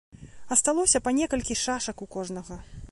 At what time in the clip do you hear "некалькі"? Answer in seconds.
1.19-1.59